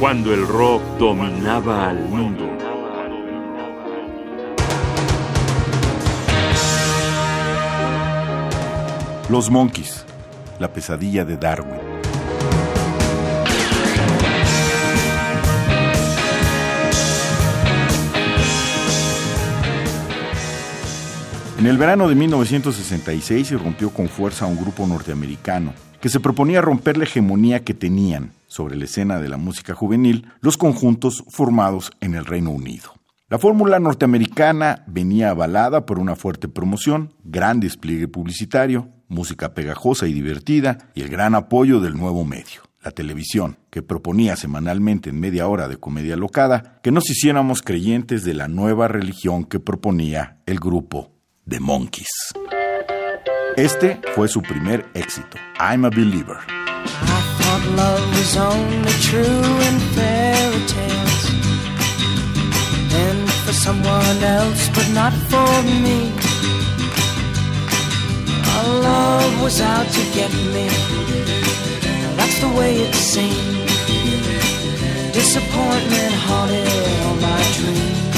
cuando 0.00 0.32
el 0.32 0.48
rock 0.48 0.82
dominaba 0.98 1.90
al 1.90 2.08
mundo. 2.08 2.48
Los 9.28 9.50
Monkeys, 9.50 10.06
la 10.58 10.72
pesadilla 10.72 11.26
de 11.26 11.36
Darwin. 11.36 11.78
En 21.58 21.66
el 21.66 21.76
verano 21.76 22.08
de 22.08 22.14
1966 22.14 23.48
se 23.48 23.58
rompió 23.58 23.90
con 23.90 24.08
fuerza 24.08 24.46
un 24.46 24.56
grupo 24.56 24.86
norteamericano 24.86 25.74
que 26.00 26.08
se 26.08 26.20
proponía 26.20 26.62
romper 26.62 26.96
la 26.96 27.04
hegemonía 27.04 27.62
que 27.62 27.74
tenían 27.74 28.32
sobre 28.50 28.76
la 28.76 28.84
escena 28.84 29.20
de 29.20 29.28
la 29.28 29.36
música 29.36 29.74
juvenil 29.74 30.26
los 30.40 30.56
conjuntos 30.58 31.24
formados 31.28 31.92
en 32.00 32.14
el 32.14 32.26
Reino 32.26 32.50
Unido. 32.50 32.92
La 33.28 33.38
fórmula 33.38 33.78
norteamericana 33.78 34.82
venía 34.88 35.30
avalada 35.30 35.86
por 35.86 36.00
una 36.00 36.16
fuerte 36.16 36.48
promoción, 36.48 37.14
gran 37.22 37.60
despliegue 37.60 38.08
publicitario, 38.08 38.88
música 39.06 39.54
pegajosa 39.54 40.08
y 40.08 40.12
divertida 40.12 40.90
y 40.94 41.02
el 41.02 41.10
gran 41.10 41.36
apoyo 41.36 41.78
del 41.78 41.96
nuevo 41.96 42.24
medio, 42.24 42.62
la 42.82 42.90
televisión, 42.90 43.56
que 43.70 43.82
proponía 43.82 44.34
semanalmente 44.34 45.10
en 45.10 45.20
media 45.20 45.46
hora 45.46 45.68
de 45.68 45.76
comedia 45.76 46.16
locada 46.16 46.80
que 46.82 46.90
nos 46.90 47.08
hiciéramos 47.08 47.62
creyentes 47.62 48.24
de 48.24 48.34
la 48.34 48.48
nueva 48.48 48.88
religión 48.88 49.44
que 49.44 49.60
proponía 49.60 50.38
el 50.46 50.58
grupo 50.58 51.12
The 51.48 51.60
Monkeys. 51.60 52.34
Este 53.56 54.00
fue 54.16 54.26
su 54.26 54.42
primer 54.42 54.86
éxito, 54.94 55.36
I'm 55.60 55.84
a 55.84 55.90
Believer. 55.90 56.38
Love 57.76 58.08
was 58.16 58.36
only 58.36 58.92
true 59.00 59.50
in 59.68 59.76
fairy 59.94 60.62
tales 60.66 61.24
and 62.92 63.30
for 63.44 63.52
someone 63.52 64.18
else, 64.22 64.68
but 64.74 64.88
not 64.92 65.12
for 65.30 65.62
me. 65.84 66.12
Our 68.52 68.68
love 68.90 69.42
was 69.42 69.60
out 69.60 69.86
to 69.86 70.02
get 70.12 70.32
me. 70.54 70.66
Now 71.86 72.12
That's 72.18 72.38
the 72.40 72.52
way 72.58 72.72
it 72.86 72.94
seemed. 72.94 73.68
Disappointment 75.12 76.14
haunted 76.26 76.68
all 77.04 77.16
my 77.28 77.42
dreams. 77.58 78.16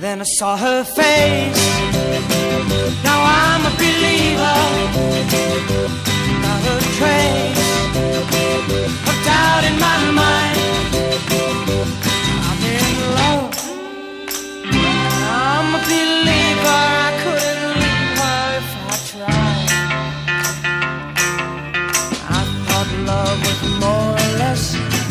Then 0.00 0.20
I 0.20 0.28
saw 0.38 0.56
her 0.56 0.82
face. 0.84 1.64
Now 3.04 3.20
I'm 3.42 3.62
a 3.70 3.74
believer. 3.82 4.58
Not 6.44 6.62
a 6.74 6.76
trace 6.96 7.67
in 8.70 9.78
my 9.80 9.98
mind. 10.20 10.58
I'm 12.48 12.60
in 12.76 12.98
love. 13.18 13.52
I'm 15.40 15.68
a 15.74 15.80
believer. 15.88 16.80
I 17.04 17.10
couldn't 17.22 17.72
leave 17.82 18.12
her 18.20 18.42
if 18.60 18.68
I 18.84 18.96
tried. 19.10 19.70
I 22.36 22.42
thought 22.64 22.90
love 23.10 23.38
was 23.46 23.60
more 23.82 24.10
or 24.22 24.30
less 24.42 24.62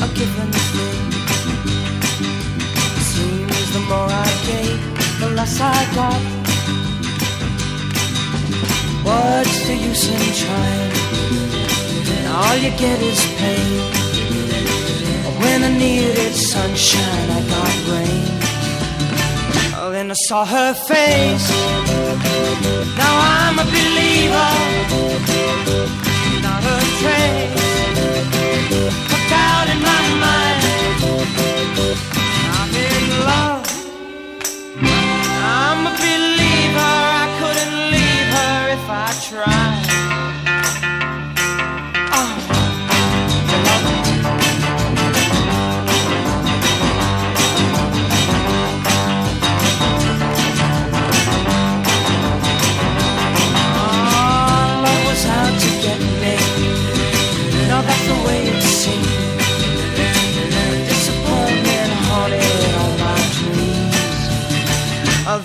a 0.05 0.08
given 0.17 0.52
thing. 0.73 1.05
Seems 3.11 3.67
the 3.73 3.81
more 3.91 4.09
I 4.09 4.31
gave, 4.50 4.81
the 5.19 5.30
less 5.38 5.59
I 5.61 5.80
got. 5.95 6.22
What's 9.03 9.58
the 9.67 9.75
use 9.75 10.05
in 10.09 10.23
trying? 10.41 11.06
All 12.39 12.55
you 12.55 12.69
get 12.77 13.02
is 13.02 13.21
pain. 13.39 13.80
When 15.41 15.63
I 15.63 15.71
needed 15.75 16.35
sunshine, 16.35 17.29
I 17.38 17.41
got 17.53 17.75
rain. 17.91 18.28
Oh, 19.79 19.89
then 19.91 20.12
I 20.12 20.17
saw 20.28 20.45
her 20.45 20.73
face. 20.73 21.50
Now 23.01 23.13
I'm 23.35 23.57
a 23.57 23.67
believer. 23.75 24.51
Not 26.45 26.63
a 26.75 26.78
trace 27.00 27.76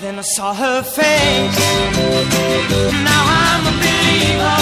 then 0.03 0.19
I 0.19 0.21
saw 0.21 0.53
her 0.53 0.83
face. 0.83 1.59
Now 3.07 3.23
I'm 3.41 3.63
a 3.71 3.73
believer. 3.83 4.59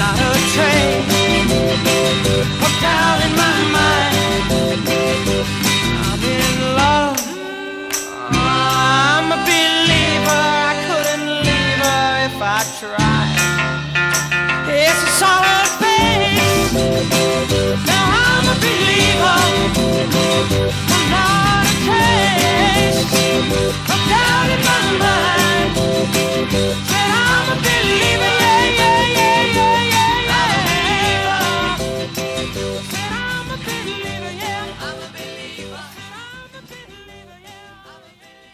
Not 0.00 0.18
a 0.28 0.32
trace 0.54 1.10
of 2.64 2.72
doubt 2.84 3.20
in 3.26 3.32
my 3.42 3.58
mind. 3.76 4.14
I'm 6.06 6.22
in 6.38 6.50
love. 6.80 7.20
I'm 8.30 9.26
a 9.36 9.40
believer. 9.50 10.42
I 10.70 10.74
couldn't 10.86 11.28
leave 11.46 11.80
her 11.86 12.06
if 12.28 12.36
I 12.40 12.60
tried. 12.78 12.99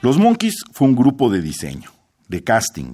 Los 0.06 0.19
Monkeys 0.19 0.62
fue 0.71 0.87
un 0.87 0.94
grupo 0.94 1.28
de 1.31 1.43
diseño, 1.43 1.91
de 2.28 2.44
casting, 2.44 2.93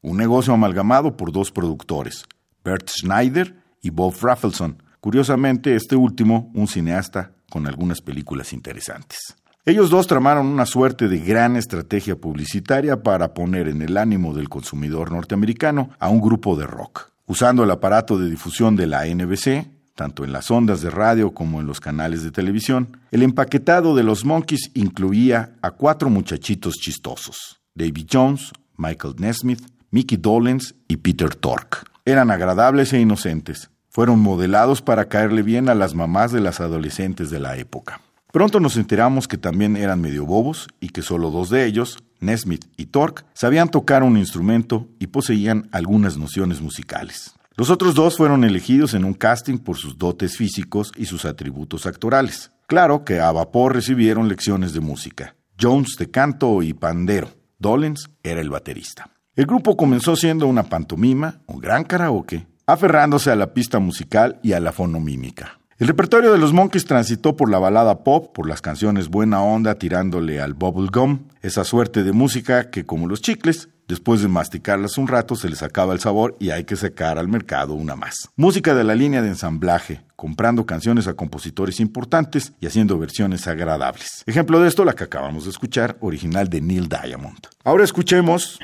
un 0.00 0.16
negocio 0.16 0.54
amalgamado 0.54 1.14
por 1.14 1.30
dos 1.30 1.52
productores, 1.52 2.24
Bert 2.64 2.88
Schneider 2.88 3.54
y 3.82 3.90
Bob 3.90 4.14
Raffleson. 4.22 4.82
Curiosamente, 4.98 5.76
este 5.76 5.94
último, 5.94 6.50
un 6.54 6.66
cineasta 6.66 7.32
con 7.50 7.66
algunas 7.66 8.00
películas 8.00 8.54
interesantes. 8.54 9.36
Ellos 9.66 9.90
dos 9.90 10.06
tramaron 10.06 10.46
una 10.46 10.64
suerte 10.64 11.06
de 11.06 11.18
gran 11.18 11.56
estrategia 11.56 12.16
publicitaria 12.16 13.02
para 13.02 13.34
poner 13.34 13.68
en 13.68 13.82
el 13.82 13.98
ánimo 13.98 14.32
del 14.32 14.48
consumidor 14.48 15.12
norteamericano 15.12 15.90
a 15.98 16.08
un 16.08 16.22
grupo 16.22 16.56
de 16.56 16.66
rock. 16.66 17.10
Usando 17.26 17.64
el 17.64 17.70
aparato 17.72 18.16
de 18.16 18.30
difusión 18.30 18.74
de 18.74 18.86
la 18.86 19.04
NBC, 19.04 19.68
tanto 19.94 20.24
en 20.24 20.32
las 20.32 20.50
ondas 20.50 20.80
de 20.80 20.90
radio 20.90 21.32
como 21.32 21.60
en 21.60 21.66
los 21.66 21.80
canales 21.80 22.22
de 22.22 22.30
televisión, 22.30 22.98
el 23.10 23.22
empaquetado 23.22 23.94
de 23.94 24.02
los 24.02 24.24
Monkeys 24.24 24.70
incluía 24.74 25.54
a 25.62 25.70
cuatro 25.70 26.10
muchachitos 26.10 26.74
chistosos, 26.74 27.60
David 27.74 28.06
Jones, 28.12 28.52
Michael 28.76 29.14
Nesmith, 29.18 29.62
Mickey 29.90 30.18
Dolenz 30.18 30.74
y 30.88 30.96
Peter 30.96 31.34
Tork. 31.34 31.88
Eran 32.04 32.30
agradables 32.30 32.92
e 32.92 33.00
inocentes. 33.00 33.70
Fueron 33.88 34.18
modelados 34.18 34.82
para 34.82 35.08
caerle 35.08 35.42
bien 35.42 35.68
a 35.68 35.74
las 35.74 35.94
mamás 35.94 36.32
de 36.32 36.40
las 36.40 36.60
adolescentes 36.60 37.30
de 37.30 37.38
la 37.38 37.56
época. 37.56 38.00
Pronto 38.32 38.58
nos 38.58 38.76
enteramos 38.76 39.28
que 39.28 39.38
también 39.38 39.76
eran 39.76 40.00
medio 40.00 40.26
bobos 40.26 40.66
y 40.80 40.88
que 40.88 41.02
solo 41.02 41.30
dos 41.30 41.50
de 41.50 41.66
ellos, 41.66 41.98
Nesmith 42.18 42.64
y 42.76 42.86
Tork, 42.86 43.24
sabían 43.32 43.68
tocar 43.68 44.02
un 44.02 44.16
instrumento 44.16 44.88
y 44.98 45.06
poseían 45.06 45.68
algunas 45.70 46.16
nociones 46.16 46.60
musicales. 46.60 47.36
Los 47.56 47.70
otros 47.70 47.94
dos 47.94 48.16
fueron 48.16 48.42
elegidos 48.42 48.94
en 48.94 49.04
un 49.04 49.14
casting 49.14 49.58
por 49.58 49.76
sus 49.76 49.96
dotes 49.96 50.36
físicos 50.36 50.90
y 50.96 51.04
sus 51.04 51.24
atributos 51.24 51.86
actorales. 51.86 52.50
Claro 52.66 53.04
que 53.04 53.20
a 53.20 53.30
vapor 53.30 53.74
recibieron 53.74 54.28
lecciones 54.28 54.72
de 54.72 54.80
música. 54.80 55.36
Jones 55.60 55.94
de 55.96 56.10
canto 56.10 56.62
y 56.62 56.72
pandero. 56.72 57.28
Dolenz 57.56 58.10
era 58.24 58.40
el 58.40 58.50
baterista. 58.50 59.08
El 59.36 59.46
grupo 59.46 59.76
comenzó 59.76 60.16
siendo 60.16 60.48
una 60.48 60.64
pantomima, 60.64 61.42
un 61.46 61.60
gran 61.60 61.84
karaoke, 61.84 62.44
aferrándose 62.66 63.30
a 63.30 63.36
la 63.36 63.54
pista 63.54 63.78
musical 63.78 64.40
y 64.42 64.54
a 64.54 64.58
la 64.58 64.72
fonomímica. 64.72 65.60
El 65.78 65.86
repertorio 65.86 66.32
de 66.32 66.38
los 66.38 66.52
Monkeys 66.52 66.86
transitó 66.86 67.36
por 67.36 67.50
la 67.50 67.58
balada 67.60 68.02
pop, 68.02 68.32
por 68.34 68.48
las 68.48 68.62
canciones 68.62 69.08
buena 69.08 69.42
onda 69.42 69.76
tirándole 69.76 70.40
al 70.40 70.54
bubblegum, 70.54 71.28
esa 71.40 71.62
suerte 71.62 72.02
de 72.02 72.12
música 72.12 72.70
que, 72.70 72.84
como 72.84 73.06
los 73.06 73.20
chicles, 73.20 73.68
Después 73.86 74.22
de 74.22 74.28
masticarlas 74.28 74.96
un 74.96 75.08
rato 75.08 75.36
se 75.36 75.50
les 75.50 75.62
acaba 75.62 75.92
el 75.92 76.00
sabor 76.00 76.36
y 76.40 76.50
hay 76.50 76.64
que 76.64 76.74
sacar 76.74 77.18
al 77.18 77.28
mercado 77.28 77.74
una 77.74 77.96
más. 77.96 78.30
Música 78.34 78.74
de 78.74 78.82
la 78.82 78.94
línea 78.94 79.20
de 79.20 79.28
ensamblaje, 79.28 80.00
comprando 80.16 80.64
canciones 80.64 81.06
a 81.06 81.14
compositores 81.14 81.80
importantes 81.80 82.54
y 82.60 82.66
haciendo 82.66 82.98
versiones 82.98 83.46
agradables. 83.46 84.22
Ejemplo 84.26 84.60
de 84.60 84.68
esto 84.68 84.86
la 84.86 84.94
que 84.94 85.04
acabamos 85.04 85.44
de 85.44 85.50
escuchar, 85.50 85.98
original 86.00 86.48
de 86.48 86.62
Neil 86.62 86.88
Diamond. 86.88 87.46
Ahora 87.62 87.84
escuchemos... 87.84 88.58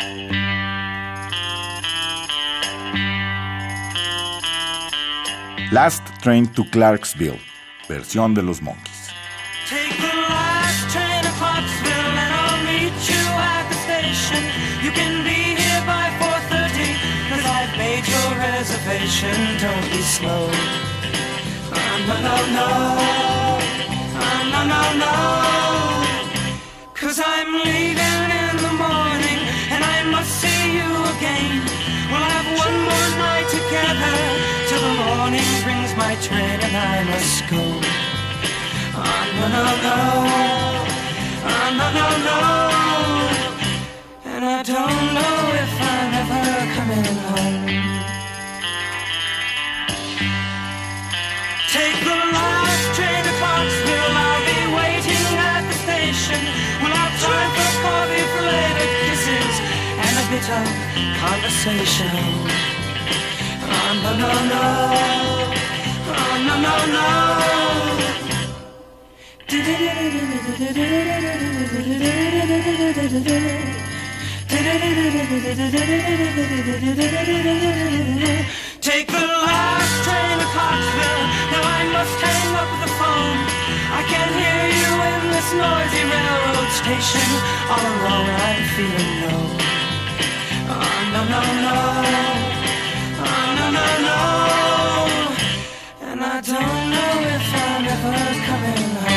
Last 5.71 6.03
Train 6.21 6.49
to 6.49 6.65
Clarksville, 6.73 7.39
versión 7.89 8.35
de 8.35 8.43
los 8.43 8.61
Monkeys. 8.61 10.10
Reservation. 18.91 19.39
Don't 19.59 19.91
be 19.91 20.03
slow. 20.03 20.49
Ah, 21.73 21.97
no, 22.09 22.17
no, 22.27 22.37
no. 22.59 22.69
Ah, 24.23 24.41
no, 24.53 24.61
no, 24.73 24.83
no. 25.05 25.15
Cause 26.95 27.19
I'm 27.25 27.53
leaving 27.65 28.31
in 28.43 28.55
the 28.67 28.75
morning 28.85 29.41
and 29.73 29.83
I 29.85 29.99
must 30.11 30.33
see 30.43 30.63
you 30.79 30.91
again. 31.15 31.53
We'll 32.11 32.29
have 32.35 32.49
one 32.65 32.77
more 32.89 33.09
night 33.27 33.49
together 33.59 34.17
till 34.69 34.83
the 34.89 34.95
morning 35.05 35.49
brings 35.65 35.93
my 35.97 36.15
train 36.27 36.59
and 36.67 36.77
I 36.77 37.05
must 37.13 37.39
go. 37.51 37.63
Ah, 38.95 39.25
no, 39.39 39.45
no, 39.57 39.65
no. 39.87 39.99
Ah, 41.53 41.69
no, 41.79 41.87
no, 41.99 42.07
no. 42.29 42.41
And 44.33 44.45
I 44.45 44.63
don't 44.63 45.15
know 45.17 45.35
if 45.65 45.73
I'm 45.81 45.90
conversation. 61.23 62.11
Ah, 63.63 63.93
no, 64.03 64.11
no, 64.23 64.31
no. 64.53 64.65
Ah, 66.13 66.37
no, 66.47 66.55
no, 66.67 66.75
no. 66.97 67.07
Take 78.81 79.09
the 79.09 79.25
last 79.47 80.05
train 80.05 80.39
to 80.39 80.47
Clarksville. 80.55 81.25
Now 81.53 81.63
I 81.63 81.83
must 81.93 82.19
hang 82.21 82.55
up 82.63 82.71
the 82.83 82.91
phone. 82.99 83.39
I 83.99 84.03
can't 84.11 84.35
hear 84.41 84.63
you 84.81 84.91
in 85.11 85.21
this 85.35 85.49
noisy 85.53 86.03
railroad 86.11 86.71
station. 86.81 87.29
All 87.71 87.85
alone, 87.93 88.31
I'm 88.49 88.65
feeling 88.75 89.15
low. 89.23 89.70
No, 91.21 91.27
no, 91.27 91.41
no. 91.65 91.77
Oh, 93.21 93.55
no, 93.57 93.67
no, 93.77 93.87
no. 94.09 94.21
And 96.09 96.21
I 96.25 96.41
don't 96.41 96.91
know 96.93 97.13
if 97.35 97.55
I'm 97.55 97.85
ever 97.93 98.19
coming 98.47 98.95
home. 98.97 99.10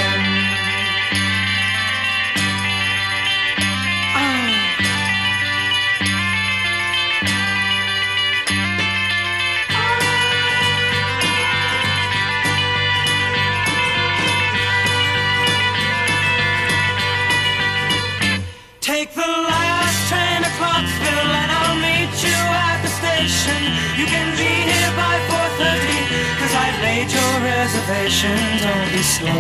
No, 29.23 29.31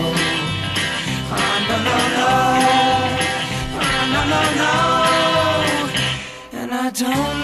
no, 4.11 4.21
no, 4.31 4.41
no. 4.61 4.73
And 6.53 6.73
I 6.73 6.89
don't 6.91 7.42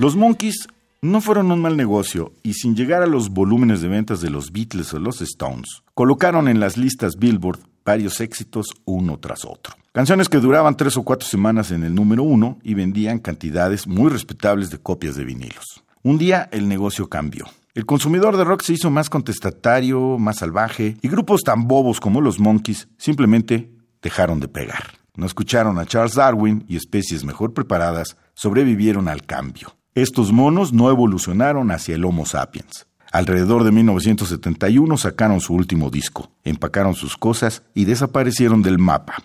Los 0.00 0.16
Monkeys 0.16 0.66
no 1.02 1.20
fueron 1.20 1.50
un 1.50 1.60
mal 1.60 1.76
negocio 1.76 2.32
y 2.42 2.54
sin 2.54 2.74
llegar 2.74 3.02
a 3.02 3.06
los 3.06 3.28
volúmenes 3.28 3.82
de 3.82 3.88
ventas 3.88 4.22
de 4.22 4.30
los 4.30 4.50
Beatles 4.50 4.94
o 4.94 4.98
los 4.98 5.20
Stones, 5.20 5.82
colocaron 5.92 6.48
en 6.48 6.58
las 6.58 6.78
listas 6.78 7.18
Billboard 7.18 7.58
varios 7.84 8.18
éxitos 8.22 8.68
uno 8.86 9.18
tras 9.18 9.44
otro. 9.44 9.74
Canciones 9.92 10.30
que 10.30 10.38
duraban 10.38 10.78
tres 10.78 10.96
o 10.96 11.02
cuatro 11.02 11.28
semanas 11.28 11.70
en 11.70 11.84
el 11.84 11.94
número 11.94 12.22
uno 12.22 12.58
y 12.62 12.72
vendían 12.72 13.18
cantidades 13.18 13.86
muy 13.86 14.08
respetables 14.08 14.70
de 14.70 14.78
copias 14.78 15.16
de 15.16 15.24
vinilos. 15.26 15.84
Un 16.02 16.16
día 16.16 16.48
el 16.50 16.66
negocio 16.66 17.10
cambió. 17.10 17.44
El 17.74 17.84
consumidor 17.84 18.38
de 18.38 18.44
rock 18.44 18.62
se 18.62 18.72
hizo 18.72 18.88
más 18.88 19.10
contestatario, 19.10 20.16
más 20.16 20.38
salvaje, 20.38 20.96
y 21.02 21.08
grupos 21.08 21.42
tan 21.42 21.68
bobos 21.68 22.00
como 22.00 22.22
los 22.22 22.40
Monkeys 22.40 22.88
simplemente 22.96 23.70
dejaron 24.00 24.40
de 24.40 24.48
pegar. 24.48 24.94
No 25.14 25.26
escucharon 25.26 25.78
a 25.78 25.84
Charles 25.84 26.14
Darwin 26.14 26.64
y 26.68 26.76
especies 26.76 27.22
mejor 27.22 27.52
preparadas 27.52 28.16
sobrevivieron 28.32 29.06
al 29.06 29.26
cambio. 29.26 29.74
Estos 29.96 30.30
monos 30.30 30.72
no 30.72 30.88
evolucionaron 30.88 31.72
hacia 31.72 31.96
el 31.96 32.04
Homo 32.04 32.24
sapiens. 32.24 32.86
Alrededor 33.10 33.64
de 33.64 33.72
1971 33.72 34.96
sacaron 34.96 35.40
su 35.40 35.52
último 35.52 35.90
disco, 35.90 36.30
empacaron 36.44 36.94
sus 36.94 37.16
cosas 37.16 37.62
y 37.74 37.86
desaparecieron 37.86 38.62
del 38.62 38.78
mapa. 38.78 39.16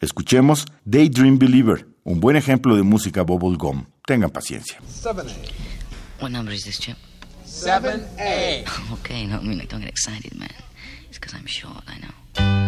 Escuchemos 0.00 0.66
Daydream 0.84 1.40
Believer, 1.40 1.88
un 2.04 2.20
buen 2.20 2.36
ejemplo 2.36 2.76
de 2.76 2.84
música 2.84 3.22
bubblegum. 3.22 3.86
Tengan 4.06 4.30
paciencia. 4.30 4.78
7A. 4.88 5.32
What 6.20 6.30
number 6.30 6.54
is 6.54 6.62
this, 6.62 6.78
Chip? 6.78 6.96
7A. 7.44 8.64
Okay, 9.00 9.26
no, 9.26 9.38
I 9.38 9.42
mean, 9.42 9.58
like, 9.58 9.68
don't 9.68 9.80
get 9.80 9.90
excited, 9.90 10.32
man. 10.38 10.48
It's 11.08 11.18
because 11.18 11.34
I'm 11.34 11.46
short, 11.46 11.82
I 11.88 11.98
know. 11.98 12.67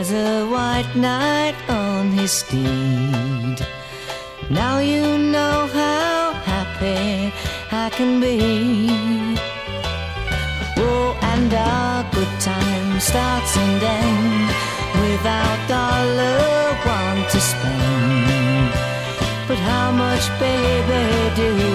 As 0.00 0.12
a 0.12 0.46
white 0.46 0.96
knight 0.96 1.54
on 1.68 2.10
his 2.10 2.32
steed. 2.32 3.58
Now 4.48 4.78
you 4.78 5.18
know 5.18 5.68
how 5.72 6.32
happy 6.32 7.32
I 7.70 7.90
can 7.90 8.20
be. 8.20 9.29
And 11.50 11.58
our 11.58 12.04
good 12.12 12.40
time 12.40 13.00
starts 13.00 13.56
and 13.56 13.82
ends 13.82 14.54
without 15.02 15.58
dollar 15.66 16.76
one 16.86 17.28
to 17.28 17.40
spend. 17.40 18.70
But 19.48 19.58
how 19.58 19.90
much, 19.90 20.28
baby, 20.38 21.34
do 21.34 21.69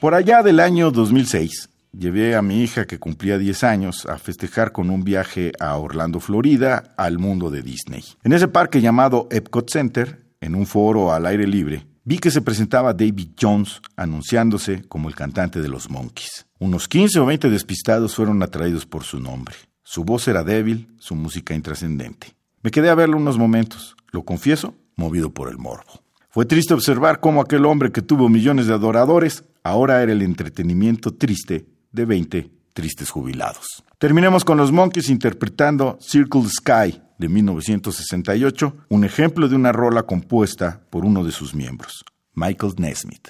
Por 0.00 0.14
allá 0.14 0.42
del 0.42 0.60
año 0.60 0.90
2006, 0.90 1.68
llevé 1.92 2.34
a 2.34 2.40
mi 2.40 2.62
hija 2.62 2.86
que 2.86 2.98
cumplía 2.98 3.36
10 3.36 3.64
años 3.64 4.06
a 4.06 4.16
festejar 4.16 4.72
con 4.72 4.88
un 4.88 5.04
viaje 5.04 5.52
a 5.60 5.76
Orlando, 5.76 6.20
Florida, 6.20 6.94
al 6.96 7.18
mundo 7.18 7.50
de 7.50 7.60
Disney. 7.60 8.02
En 8.24 8.32
ese 8.32 8.48
parque 8.48 8.80
llamado 8.80 9.28
Epcot 9.30 9.68
Center, 9.68 10.24
en 10.40 10.54
un 10.54 10.64
foro 10.64 11.12
al 11.12 11.26
aire 11.26 11.46
libre, 11.46 11.86
vi 12.02 12.18
que 12.18 12.30
se 12.30 12.40
presentaba 12.40 12.94
David 12.94 13.32
Jones 13.38 13.82
anunciándose 13.94 14.84
como 14.88 15.10
el 15.10 15.14
cantante 15.14 15.60
de 15.60 15.68
los 15.68 15.90
Monkeys. 15.90 16.46
Unos 16.58 16.88
15 16.88 17.20
o 17.20 17.26
20 17.26 17.50
despistados 17.50 18.14
fueron 18.14 18.42
atraídos 18.42 18.86
por 18.86 19.04
su 19.04 19.20
nombre. 19.20 19.54
Su 19.82 20.04
voz 20.04 20.26
era 20.28 20.42
débil, 20.44 20.88
su 20.98 21.14
música 21.14 21.54
intrascendente. 21.54 22.28
Me 22.62 22.70
quedé 22.70 22.88
a 22.88 22.94
verlo 22.94 23.18
unos 23.18 23.36
momentos, 23.36 23.96
lo 24.12 24.22
confieso, 24.22 24.74
movido 24.96 25.28
por 25.34 25.50
el 25.50 25.58
morbo. 25.58 26.00
Fue 26.30 26.46
triste 26.46 26.72
observar 26.72 27.20
cómo 27.20 27.40
aquel 27.42 27.66
hombre 27.66 27.90
que 27.90 28.02
tuvo 28.02 28.28
millones 28.28 28.66
de 28.68 28.72
adoradores 28.72 29.44
ahora 29.62 30.02
era 30.02 30.12
el 30.12 30.22
entretenimiento 30.22 31.14
triste 31.14 31.66
de 31.92 32.04
20 32.04 32.50
tristes 32.72 33.10
jubilados. 33.10 33.84
Terminemos 33.98 34.44
con 34.44 34.56
los 34.56 34.72
Monkeys 34.72 35.10
interpretando 35.10 35.98
Circle 36.00 36.44
Sky 36.48 37.02
de 37.18 37.28
1968, 37.28 38.76
un 38.88 39.04
ejemplo 39.04 39.48
de 39.48 39.56
una 39.56 39.72
rola 39.72 40.04
compuesta 40.04 40.80
por 40.88 41.04
uno 41.04 41.22
de 41.22 41.32
sus 41.32 41.54
miembros, 41.54 42.04
Michael 42.34 42.74
Nesmith. 42.78 43.28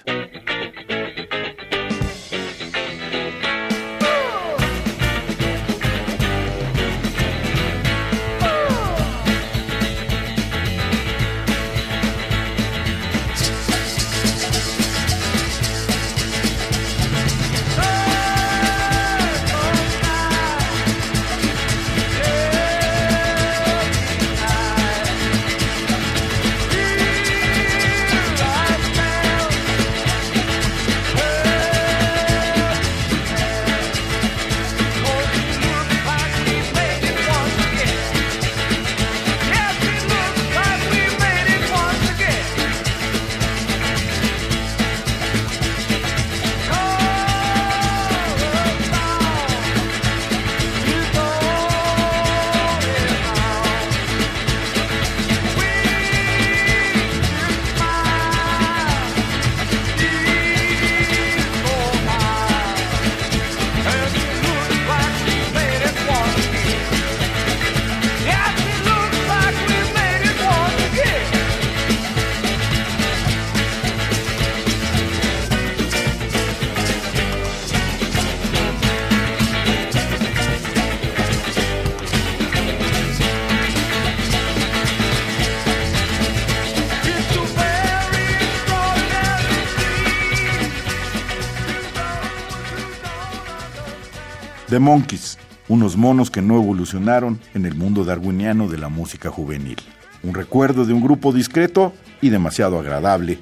Monkeys, 94.80 95.38
unos 95.68 95.96
monos 95.96 96.30
que 96.30 96.42
no 96.42 96.56
evolucionaron 96.56 97.38
en 97.54 97.66
el 97.66 97.74
mundo 97.74 98.04
darwiniano 98.04 98.66
de 98.66 98.78
la 98.78 98.88
música 98.88 99.30
juvenil. 99.30 99.76
Un 100.22 100.34
recuerdo 100.34 100.84
de 100.84 100.92
un 100.92 101.02
grupo 101.02 101.32
discreto 101.32 101.92
y 102.20 102.30
demasiado 102.30 102.78
agradable 102.78 103.38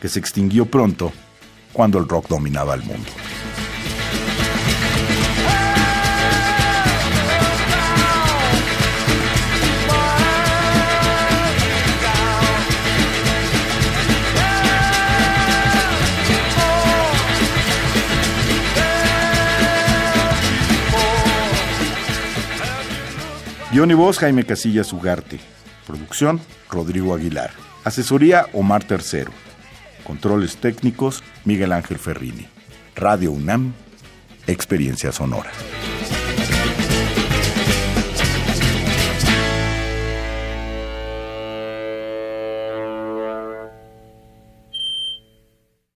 que 0.00 0.08
se 0.08 0.18
extinguió 0.18 0.66
pronto 0.66 1.12
cuando 1.72 1.98
el 1.98 2.08
rock 2.08 2.28
dominaba 2.28 2.74
el 2.74 2.82
mundo. 2.82 3.10
Guión 23.72 23.92
y 23.92 23.94
voz 23.94 24.18
Jaime 24.18 24.44
Casillas 24.44 24.92
Ugarte. 24.92 25.38
Producción 25.86 26.40
Rodrigo 26.68 27.14
Aguilar. 27.14 27.50
Asesoría 27.84 28.46
Omar 28.52 28.82
Tercero. 28.82 29.30
Controles 30.04 30.56
técnicos 30.56 31.22
Miguel 31.44 31.70
Ángel 31.70 31.98
Ferrini. 31.98 32.48
Radio 32.96 33.30
UNAM. 33.30 33.72
Experiencia 34.48 35.12
sonora. 35.12 35.52